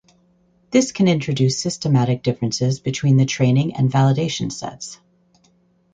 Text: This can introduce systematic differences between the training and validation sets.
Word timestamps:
This 0.71 0.91
can 0.91 1.07
introduce 1.07 1.61
systematic 1.61 2.23
differences 2.23 2.79
between 2.79 3.17
the 3.17 3.25
training 3.27 3.75
and 3.75 3.91
validation 3.91 4.51
sets. 4.51 4.99